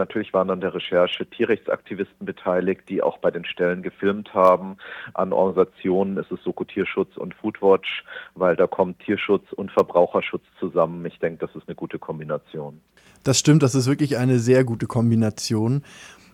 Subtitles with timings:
[0.00, 4.76] natürlich waren an der Recherche Tierrechtsaktivisten beteiligt, die auch bei den Stellen gefilmt haben.
[5.14, 11.04] An Organisationen ist es Soko Tierschutz und Foodwatch, weil da kommt Tierschutz und Verbraucherschutz zusammen.
[11.06, 12.80] Ich denke, das ist eine gute Kombination.
[13.22, 15.82] Das stimmt, das ist wirklich eine sehr gute Kombination.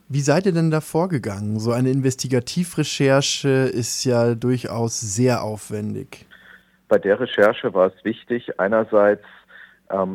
[0.08, 1.58] Wie seid ihr denn da vorgegangen?
[1.58, 6.26] So eine Investigativrecherche ist ja durchaus sehr aufwendig.
[6.88, 9.24] Bei der Recherche war es wichtig, einerseits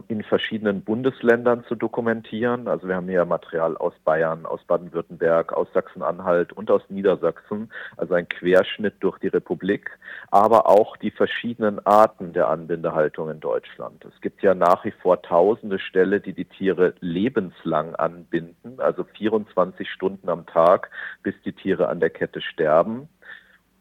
[0.08, 2.68] in verschiedenen Bundesländern zu dokumentieren.
[2.68, 8.14] Also wir haben hier Material aus Bayern, aus Baden-Württemberg, aus Sachsen-Anhalt und aus Niedersachsen, also
[8.14, 9.92] ein Querschnitt durch die Republik,
[10.30, 14.04] aber auch die verschiedenen Arten der Anbindehaltung in Deutschland.
[14.04, 19.90] Es gibt ja nach wie vor tausende Ställe, die die Tiere lebenslang anbinden, also 24
[19.90, 20.90] Stunden am Tag,
[21.24, 23.08] bis die Tiere an der Kette sterben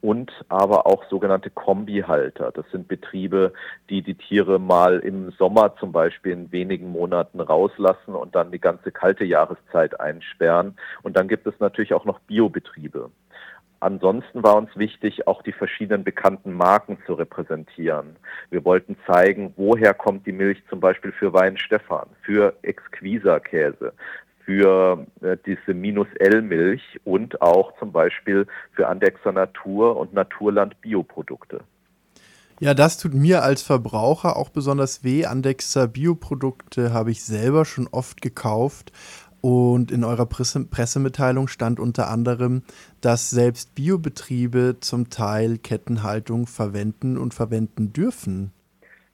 [0.00, 2.52] und aber auch sogenannte Kombihalter.
[2.52, 3.52] Das sind Betriebe,
[3.88, 8.60] die die Tiere mal im Sommer zum Beispiel in wenigen Monaten rauslassen und dann die
[8.60, 10.76] ganze kalte Jahreszeit einsperren.
[11.02, 13.10] Und dann gibt es natürlich auch noch Biobetriebe.
[13.82, 18.16] Ansonsten war uns wichtig, auch die verschiedenen bekannten Marken zu repräsentieren.
[18.50, 23.94] Wir wollten zeigen, woher kommt die Milch zum Beispiel für Wein Stefan, für Exquisa Käse,
[24.44, 31.60] für äh, diese Minus-L-Milch und auch zum Beispiel für Andexer Natur und Naturland Bioprodukte.
[32.60, 35.24] Ja, das tut mir als Verbraucher auch besonders weh.
[35.24, 38.92] Andexer Bioprodukte habe ich selber schon oft gekauft.
[39.40, 42.62] Und in eurer Presse Pressemitteilung stand unter anderem,
[43.00, 48.52] dass selbst Biobetriebe zum Teil Kettenhaltung verwenden und verwenden dürfen.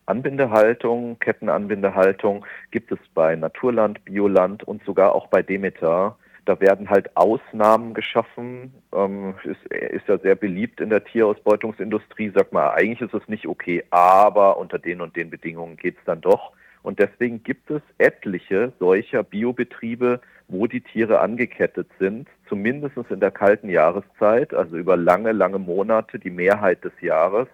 [0.07, 6.17] Anbindehaltung, Kettenanbindehaltung gibt es bei Naturland, Bioland und sogar auch bei Demeter.
[6.45, 8.73] Da werden halt Ausnahmen geschaffen.
[8.95, 12.31] Ähm, ist, ist ja sehr beliebt in der Tierausbeutungsindustrie.
[12.31, 16.05] Sagt mal, eigentlich ist es nicht okay, aber unter den und den Bedingungen geht es
[16.05, 16.53] dann doch.
[16.85, 23.33] Und deswegen gibt es etliche solcher Biobetriebe, wo die Tiere angekettet sind, zumindest in der
[23.33, 27.49] kalten Jahreszeit, also über lange, lange Monate, die Mehrheit des Jahres.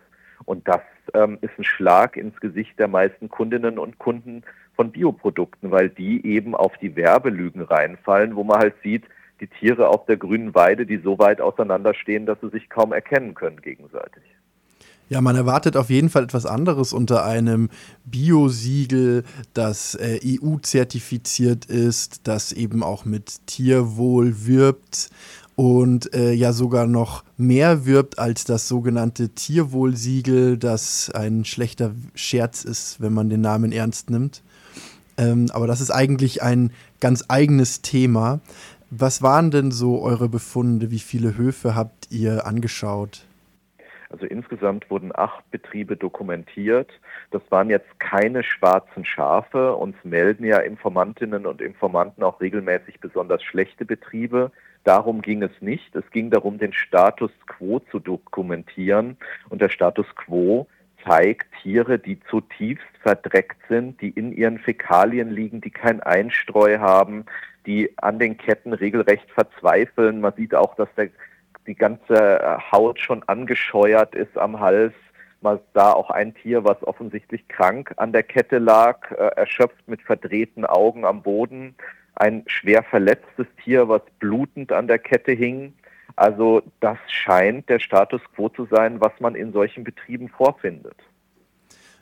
[0.45, 0.81] Und das
[1.15, 4.43] ähm, ist ein Schlag ins Gesicht der meisten Kundinnen und Kunden
[4.75, 9.05] von Bioprodukten, weil die eben auf die Werbelügen reinfallen, wo man halt sieht,
[9.41, 13.35] die Tiere auf der grünen Weide, die so weit auseinanderstehen, dass sie sich kaum erkennen
[13.35, 14.23] können gegenseitig.
[15.09, 17.69] Ja, man erwartet auf jeden Fall etwas anderes unter einem
[18.07, 25.11] Biosiegel, das äh, EU-zertifiziert ist, das eben auch mit Tierwohl wirbt
[25.57, 32.65] und äh, ja sogar noch mehr wirbt als das sogenannte Tierwohlsiegel, das ein schlechter Scherz
[32.65, 34.43] ist, wenn man den Namen ernst nimmt.
[35.19, 38.41] Ähm, aber das ist eigentlich ein ganz eigenes Thema.
[38.91, 40.91] Was waren denn so eure Befunde?
[40.91, 43.25] Wie viele Höfe habt ihr angeschaut?
[44.11, 46.91] Also insgesamt wurden acht Betriebe dokumentiert.
[47.31, 49.75] Das waren jetzt keine schwarzen Schafe.
[49.75, 54.53] Uns melden ja Informantinnen und Informanten auch regelmäßig besonders schlechte Betriebe.
[54.85, 55.95] Darum ging es nicht.
[55.95, 59.17] Es ging darum, den Status quo zu dokumentieren.
[59.49, 60.67] Und der Status quo
[61.05, 67.27] zeigt Tiere, die zutiefst verdreckt sind, die in ihren Fäkalien liegen, die kein Einstreu haben,
[67.67, 70.21] die an den Ketten regelrecht verzweifeln.
[70.21, 71.11] Man sieht auch, dass der,
[71.67, 74.95] die ganze Haut schon angescheuert ist am Hals.
[75.41, 80.01] Man sah auch ein Tier, was offensichtlich krank an der Kette lag, äh, erschöpft mit
[80.03, 81.75] verdrehten Augen am Boden
[82.15, 85.75] ein schwer verletztes Tier, was blutend an der Kette hing.
[86.17, 90.97] Also das scheint der Status quo zu sein, was man in solchen Betrieben vorfindet.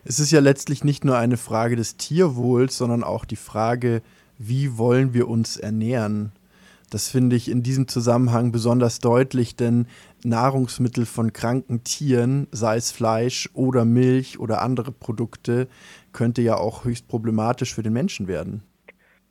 [0.04, 4.02] Es ist ja letztlich nicht nur eine Frage des Tierwohls, sondern auch die Frage,
[4.38, 6.32] wie wollen wir uns ernähren?
[6.88, 9.86] Das finde ich in diesem Zusammenhang besonders deutlich, denn
[10.24, 15.68] Nahrungsmittel von kranken Tieren, sei es Fleisch oder Milch oder andere Produkte,
[16.12, 18.64] könnte ja auch höchst problematisch für den Menschen werden.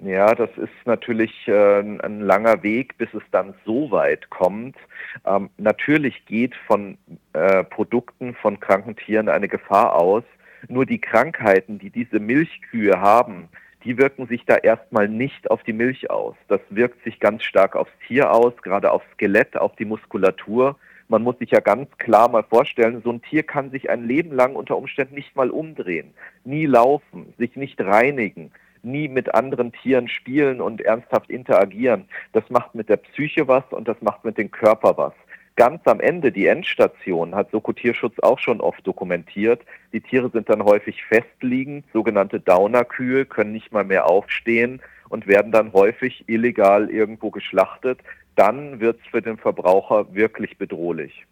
[0.02, 4.78] Ja, das ist natürlich äh, ein langer Weg, bis es dann so weit kommt.
[5.26, 6.98] Ähm, natürlich geht von
[7.34, 10.24] äh, Produkten von kranken Tieren eine Gefahr aus.
[10.70, 13.50] Nur die Krankheiten, die diese Milchkühe haben,
[13.84, 16.36] die wirken sich da erstmal nicht auf die Milch aus.
[16.48, 20.78] Das wirkt sich ganz stark aufs Tier aus, gerade aufs Skelett, auf die Muskulatur.
[21.10, 24.32] Man muss sich ja ganz klar mal vorstellen, so ein Tier kann sich ein Leben
[24.32, 26.14] lang unter Umständen nicht mal umdrehen,
[26.46, 28.52] nie laufen, sich nicht reinigen
[28.84, 32.06] nie mit anderen Tieren spielen und ernsthaft interagieren.
[32.34, 35.14] Das macht mit der Psyche was und das macht mit dem Körper was.
[35.56, 39.62] Ganz am Ende, die Endstation, hat Soko Tierschutz auch schon oft dokumentiert.
[39.92, 45.52] Die Tiere sind dann häufig festliegend, sogenannte Downer-Kühe können nicht mal mehr aufstehen und werden
[45.52, 48.00] dann häufig illegal irgendwo geschlachtet.
[48.36, 51.26] Dann wird es für den Verbraucher wirklich bedrohlich.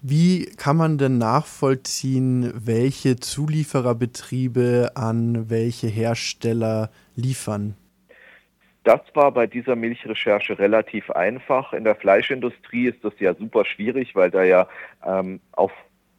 [0.00, 7.74] Wie kann man denn nachvollziehen, welche Zuliefererbetriebe an welche Hersteller liefern?
[8.84, 11.72] Das war bei dieser Milchrecherche relativ einfach.
[11.72, 14.68] In der Fleischindustrie ist das ja super schwierig, weil da ja
[15.04, 15.72] ähm, auf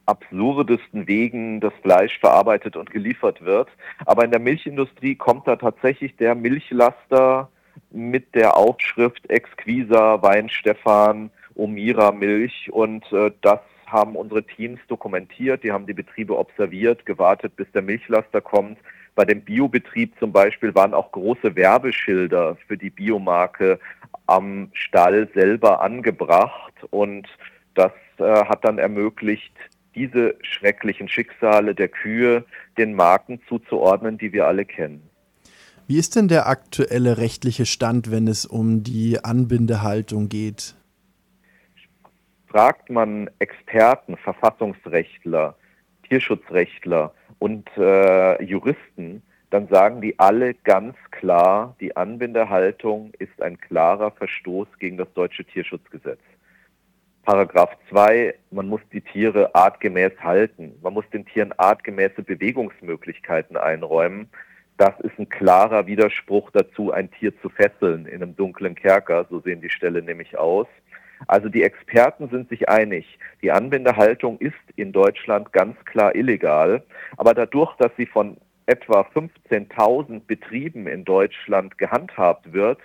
[0.05, 3.69] absurdesten Wegen das Fleisch verarbeitet und geliefert wird.
[4.05, 7.49] Aber in der Milchindustrie kommt da tatsächlich der Milchlaster
[7.91, 15.71] mit der Aufschrift Exquisa Weinstefan Omira Milch und äh, das haben unsere Teams dokumentiert, die
[15.71, 18.77] haben die Betriebe observiert, gewartet, bis der Milchlaster kommt.
[19.15, 23.79] Bei dem Biobetrieb zum Beispiel waren auch große Werbeschilder für die Biomarke
[24.27, 27.27] am Stall selber angebracht und
[27.73, 29.53] das äh, hat dann ermöglicht,
[29.95, 32.45] diese schrecklichen Schicksale der Kühe
[32.77, 35.01] den Marken zuzuordnen, die wir alle kennen.
[35.87, 40.75] Wie ist denn der aktuelle rechtliche Stand, wenn es um die Anbindehaltung geht?
[42.49, 45.55] Fragt man Experten, Verfassungsrechtler,
[46.07, 54.11] Tierschutzrechtler und äh, Juristen, dann sagen die alle ganz klar, die Anbindehaltung ist ein klarer
[54.11, 56.19] Verstoß gegen das deutsche Tierschutzgesetz.
[57.23, 60.73] Paragraph 2, man muss die Tiere artgemäß halten.
[60.81, 64.27] Man muss den Tieren artgemäße Bewegungsmöglichkeiten einräumen.
[64.77, 69.27] Das ist ein klarer Widerspruch dazu, ein Tier zu fesseln in einem dunklen Kerker.
[69.29, 70.67] So sehen die Ställe nämlich aus.
[71.27, 76.83] Also die Experten sind sich einig, die Anbindehaltung ist in Deutschland ganz klar illegal.
[77.17, 82.79] Aber dadurch, dass sie von etwa 15.000 Betrieben in Deutschland gehandhabt wird,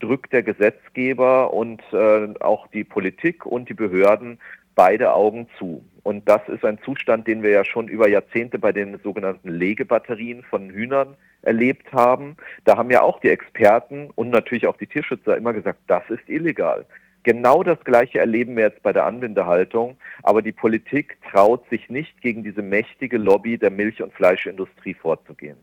[0.00, 4.38] drückt der Gesetzgeber und äh, auch die Politik und die Behörden
[4.74, 5.84] beide Augen zu.
[6.02, 10.42] Und das ist ein Zustand, den wir ja schon über Jahrzehnte bei den sogenannten Legebatterien
[10.44, 12.36] von Hühnern erlebt haben.
[12.64, 16.28] Da haben ja auch die Experten und natürlich auch die Tierschützer immer gesagt, das ist
[16.28, 16.86] illegal.
[17.26, 22.20] Genau das Gleiche erleben wir jetzt bei der Anbindehaltung, aber die Politik traut sich nicht,
[22.20, 25.56] gegen diese mächtige Lobby der Milch- und Fleischindustrie vorzugehen.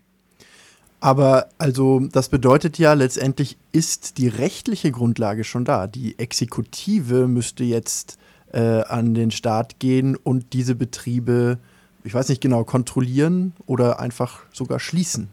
[1.00, 5.88] Aber also das bedeutet ja letztendlich ist die rechtliche Grundlage schon da.
[5.88, 8.20] Die Exekutive müsste jetzt
[8.52, 11.60] äh, an den Staat gehen und diese Betriebe,
[12.04, 15.30] ich weiß nicht genau, kontrollieren oder einfach sogar schließen.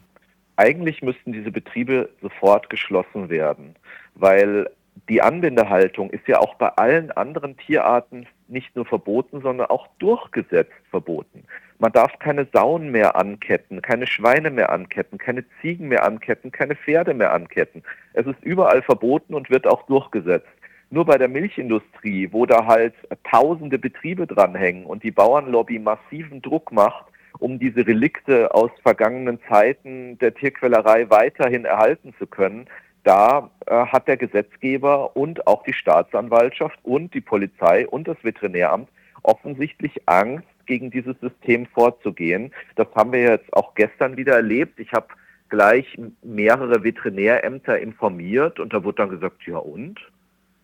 [0.55, 3.75] Eigentlich müssten diese Betriebe sofort geschlossen werden,
[4.15, 4.69] weil
[5.09, 10.73] die Anbindehaltung ist ja auch bei allen anderen Tierarten nicht nur verboten, sondern auch durchgesetzt
[10.91, 11.45] verboten.
[11.79, 16.77] Man darf keine Sauen mehr anketten, keine Schweine mehr anketten, keine Ziegen mehr anketten, keine
[16.77, 17.83] Pferde mehr anketten.
[18.13, 20.49] Es ist überall verboten und wird auch durchgesetzt.
[20.91, 22.95] Nur bei der Milchindustrie, wo da halt
[23.31, 27.07] tausende Betriebe dranhängen und die Bauernlobby massiven Druck macht,
[27.39, 32.67] um diese Relikte aus vergangenen Zeiten der Tierquälerei weiterhin erhalten zu können,
[33.05, 38.89] da äh, hat der Gesetzgeber und auch die Staatsanwaltschaft und die Polizei und das Veterinäramt
[39.23, 42.53] offensichtlich Angst, gegen dieses System vorzugehen.
[42.77, 44.79] Das haben wir jetzt auch gestern wieder erlebt.
[44.79, 45.09] Ich habe
[45.49, 49.99] gleich mehrere Veterinärämter informiert und da wurde dann gesagt, ja und?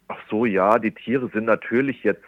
[0.06, 2.24] Ach so, ja, die Tiere sind natürlich jetzt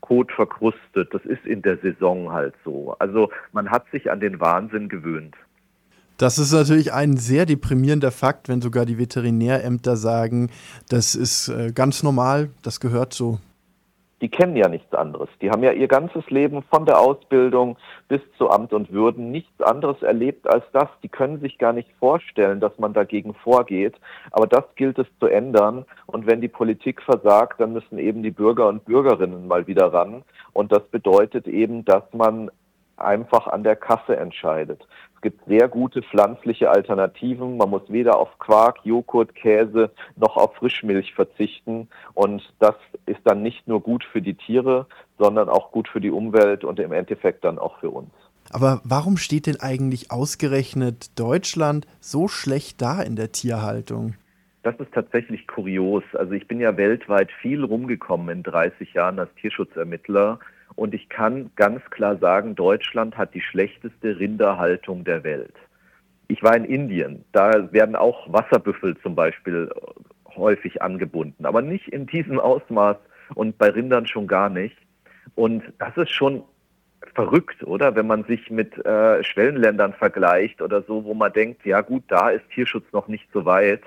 [0.00, 1.12] Kot verkrustet.
[1.12, 2.96] Das ist in der Saison halt so.
[2.98, 5.36] Also man hat sich an den Wahnsinn gewöhnt.
[6.20, 10.50] Das ist natürlich ein sehr deprimierender Fakt, wenn sogar die Veterinärämter sagen,
[10.90, 13.38] das ist äh, ganz normal, das gehört so.
[14.20, 15.30] Die kennen ja nichts anderes.
[15.40, 17.78] Die haben ja ihr ganzes Leben von der Ausbildung
[18.08, 20.88] bis zu Amt und Würden nichts anderes erlebt als das.
[21.02, 23.94] Die können sich gar nicht vorstellen, dass man dagegen vorgeht.
[24.30, 25.86] Aber das gilt es zu ändern.
[26.04, 30.22] Und wenn die Politik versagt, dann müssen eben die Bürger und Bürgerinnen mal wieder ran.
[30.52, 32.50] Und das bedeutet eben, dass man
[33.00, 34.86] einfach an der Kasse entscheidet.
[35.20, 37.58] Es gibt sehr gute pflanzliche Alternativen.
[37.58, 41.88] Man muss weder auf Quark, Joghurt, Käse noch auf Frischmilch verzichten.
[42.14, 42.74] Und das
[43.04, 44.86] ist dann nicht nur gut für die Tiere,
[45.18, 48.08] sondern auch gut für die Umwelt und im Endeffekt dann auch für uns.
[48.50, 54.14] Aber warum steht denn eigentlich ausgerechnet Deutschland so schlecht da in der Tierhaltung?
[54.62, 56.02] Das ist tatsächlich kurios.
[56.14, 60.38] Also ich bin ja weltweit viel rumgekommen in 30 Jahren als Tierschutzermittler
[60.76, 65.54] und ich kann ganz klar sagen, Deutschland hat die schlechteste Rinderhaltung der Welt.
[66.28, 69.70] Ich war in Indien, da werden auch Wasserbüffel zum Beispiel
[70.36, 72.96] häufig angebunden, aber nicht in diesem Ausmaß
[73.34, 74.76] und bei Rindern schon gar nicht.
[75.34, 76.42] Und das ist schon
[77.14, 77.94] verrückt, oder?
[77.94, 82.30] Wenn man sich mit äh, Schwellenländern vergleicht oder so, wo man denkt, ja gut, da
[82.30, 83.82] ist Tierschutz noch nicht so weit.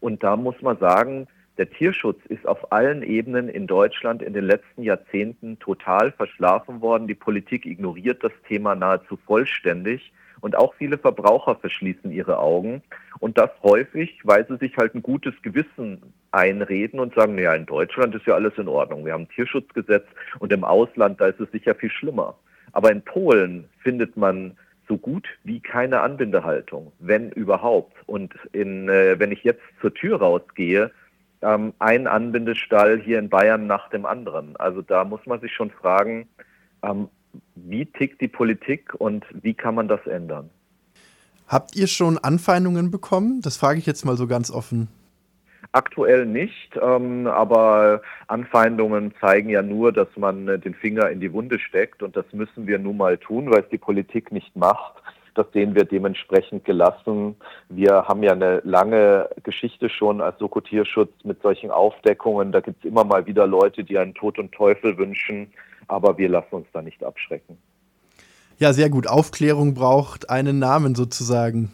[0.00, 1.26] Und da muss man sagen,
[1.58, 7.08] der Tierschutz ist auf allen Ebenen in Deutschland in den letzten Jahrzehnten total verschlafen worden.
[7.08, 12.82] Die Politik ignoriert das Thema nahezu vollständig und auch viele Verbraucher verschließen ihre Augen
[13.20, 17.66] und das häufig, weil sie sich halt ein gutes Gewissen einreden und sagen, ja, in
[17.66, 19.06] Deutschland ist ja alles in Ordnung.
[19.06, 20.04] Wir haben ein Tierschutzgesetz
[20.38, 22.36] und im Ausland, da ist es sicher viel schlimmer.
[22.72, 24.56] Aber in Polen findet man
[24.88, 27.96] so gut wie keine Anbindehaltung, wenn überhaupt.
[28.06, 30.90] Und in, äh, wenn ich jetzt zur Tür rausgehe,
[31.42, 34.56] ähm, ein Anbindestall hier in Bayern nach dem anderen.
[34.56, 36.28] Also da muss man sich schon fragen,
[36.82, 37.08] ähm,
[37.54, 40.50] wie tickt die Politik und wie kann man das ändern?
[41.48, 43.40] Habt ihr schon Anfeindungen bekommen?
[43.42, 44.88] Das frage ich jetzt mal so ganz offen.
[45.72, 51.58] Aktuell nicht, ähm, aber Anfeindungen zeigen ja nur, dass man den Finger in die Wunde
[51.58, 54.94] steckt und das müssen wir nun mal tun, weil es die Politik nicht macht.
[55.36, 57.36] Das sehen wir dementsprechend gelassen.
[57.68, 62.52] Wir haben ja eine lange Geschichte schon als Soko-Tierschutz mit solchen Aufdeckungen.
[62.52, 65.52] Da gibt es immer mal wieder Leute, die einen Tod und Teufel wünschen,
[65.88, 67.58] aber wir lassen uns da nicht abschrecken.
[68.58, 69.06] Ja, sehr gut.
[69.06, 71.70] Aufklärung braucht einen Namen sozusagen.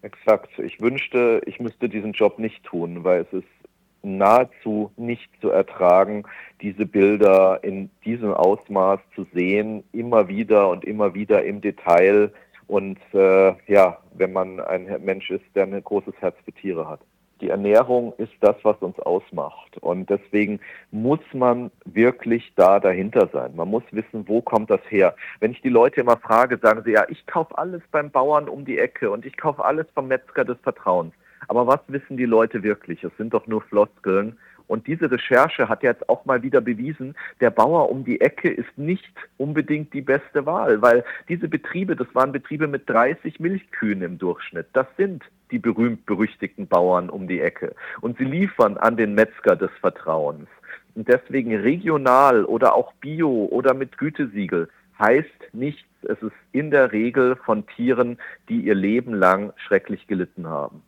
[0.00, 0.58] Exakt.
[0.58, 3.57] Ich wünschte, ich müsste diesen Job nicht tun, weil es ist
[4.02, 6.24] nahezu nicht zu ertragen,
[6.60, 12.32] diese Bilder in diesem Ausmaß zu sehen, immer wieder und immer wieder im Detail.
[12.66, 17.00] Und äh, ja, wenn man ein Mensch ist, der ein großes Herz für Tiere hat
[17.40, 19.78] die Ernährung ist das, was uns ausmacht.
[19.78, 23.54] Und deswegen muss man wirklich da dahinter sein.
[23.54, 25.14] Man muss wissen, wo kommt das her.
[25.40, 28.64] Wenn ich die Leute immer frage, sagen sie, ja, ich kaufe alles beim Bauern um
[28.64, 31.14] die Ecke und ich kaufe alles vom Metzger des Vertrauens.
[31.48, 33.02] Aber was wissen die Leute wirklich?
[33.02, 34.38] Es sind doch nur Floskeln.
[34.68, 38.76] Und diese Recherche hat jetzt auch mal wieder bewiesen, der Bauer um die Ecke ist
[38.76, 44.18] nicht unbedingt die beste Wahl, weil diese Betriebe, das waren Betriebe mit 30 Milchkühen im
[44.18, 44.66] Durchschnitt.
[44.74, 47.74] Das sind die berühmt-berüchtigten Bauern um die Ecke.
[48.02, 50.48] Und sie liefern an den Metzger des Vertrauens.
[50.94, 55.88] Und deswegen regional oder auch bio oder mit Gütesiegel heißt nichts.
[56.02, 58.18] Es ist in der Regel von Tieren,
[58.50, 60.82] die ihr Leben lang schrecklich gelitten haben.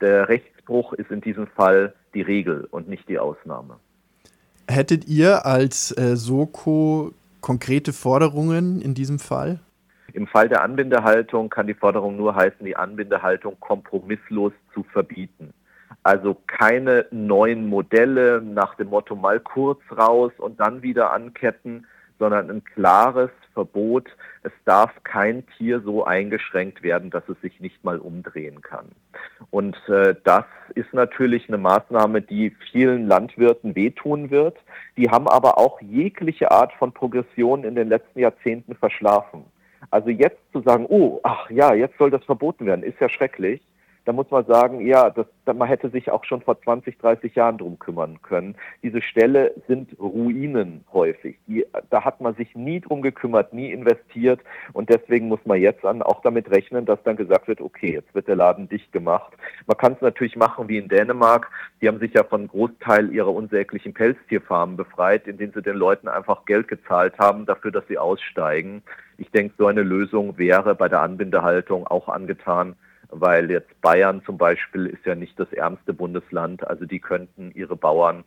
[0.00, 3.76] Der Rechtsbruch ist in diesem Fall die Regel und nicht die Ausnahme.
[4.68, 9.60] Hättet ihr als äh, Soko konkrete Forderungen in diesem Fall?
[10.12, 15.52] Im Fall der Anbindehaltung kann die Forderung nur heißen, die Anbindehaltung kompromisslos zu verbieten.
[16.02, 21.86] Also keine neuen Modelle nach dem Motto mal kurz raus und dann wieder anketten,
[22.18, 24.08] sondern ein klares Verbot.
[24.42, 28.86] Es darf kein Tier so eingeschränkt werden, dass es sich nicht mal umdrehen kann.
[29.50, 34.56] Und äh, das ist natürlich eine Maßnahme, die vielen Landwirten wehtun wird.
[34.96, 39.44] Die haben aber auch jegliche Art von Progression in den letzten Jahrzehnten verschlafen.
[39.90, 43.60] Also jetzt zu sagen, oh, ach ja, jetzt soll das verboten werden, ist ja schrecklich
[44.04, 47.58] da muss man sagen, ja, das, man hätte sich auch schon vor 20, 30 Jahren
[47.58, 48.56] drum kümmern können.
[48.82, 51.38] Diese Ställe sind Ruinen häufig.
[51.46, 54.40] Die, da hat man sich nie drum gekümmert, nie investiert
[54.72, 58.14] und deswegen muss man jetzt an, auch damit rechnen, dass dann gesagt wird, okay, jetzt
[58.14, 59.32] wird der Laden dicht gemacht.
[59.66, 61.50] Man kann es natürlich machen wie in Dänemark.
[61.80, 66.44] Die haben sich ja von Großteil ihrer unsäglichen Pelztierfarmen befreit, indem sie den Leuten einfach
[66.46, 68.82] Geld gezahlt haben dafür, dass sie aussteigen.
[69.18, 72.76] Ich denke, so eine Lösung wäre bei der Anbindehaltung auch angetan
[73.10, 76.66] weil jetzt Bayern zum Beispiel ist ja nicht das ärmste Bundesland.
[76.66, 78.24] Also die könnten ihre Bauern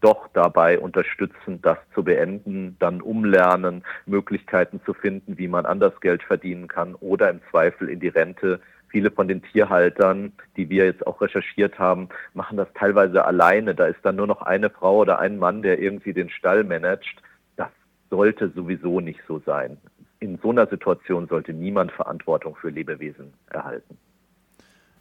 [0.00, 6.22] doch dabei unterstützen, das zu beenden, dann umlernen, Möglichkeiten zu finden, wie man anders Geld
[6.22, 8.60] verdienen kann oder im Zweifel in die Rente.
[8.88, 13.74] Viele von den Tierhaltern, die wir jetzt auch recherchiert haben, machen das teilweise alleine.
[13.74, 17.22] Da ist dann nur noch eine Frau oder ein Mann, der irgendwie den Stall managt.
[17.56, 17.70] Das
[18.10, 19.76] sollte sowieso nicht so sein.
[20.20, 23.98] In so einer Situation sollte niemand Verantwortung für Lebewesen erhalten.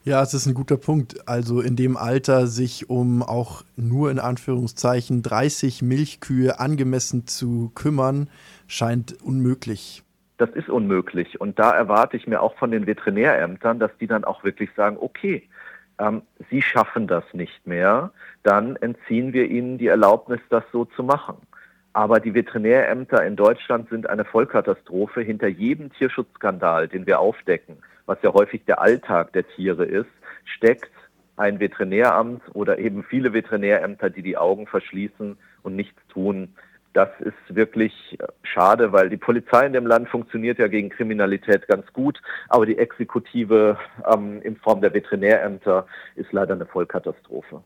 [0.05, 1.27] Ja, es ist ein guter Punkt.
[1.27, 8.29] Also in dem Alter sich um auch nur in Anführungszeichen 30 Milchkühe angemessen zu kümmern,
[8.67, 10.03] scheint unmöglich.
[10.37, 11.41] Das ist unmöglich.
[11.41, 14.97] Und da erwarte ich mir auch von den Veterinärämtern, dass die dann auch wirklich sagen,
[14.99, 15.41] okay,
[15.97, 16.21] ähm,
[16.51, 18.11] Sie schaffen das nicht mehr,
[18.43, 21.37] dann entziehen wir Ihnen die Erlaubnis, das so zu machen.
[21.93, 25.21] Aber die Veterinärämter in Deutschland sind eine Vollkatastrophe.
[25.21, 30.09] Hinter jedem Tierschutzskandal, den wir aufdecken, was ja häufig der Alltag der Tiere ist,
[30.45, 30.91] steckt
[31.37, 36.55] ein Veterinäramt oder eben viele Veterinärämter, die die Augen verschließen und nichts tun.
[36.93, 41.91] Das ist wirklich schade, weil die Polizei in dem Land funktioniert ja gegen Kriminalität ganz
[41.91, 43.77] gut, aber die Exekutive
[44.13, 47.61] ähm, in Form der Veterinärämter ist leider eine Vollkatastrophe.